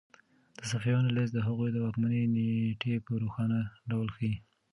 د 0.57 0.59
صفویانو 0.71 1.13
لیست 1.15 1.33
د 1.35 1.39
هغوی 1.47 1.69
د 1.71 1.77
واکمنۍ 1.85 2.21
نېټې 2.35 2.93
په 3.05 3.11
روښانه 3.23 3.59
ډول 3.89 4.07
ښيي. 4.15 4.33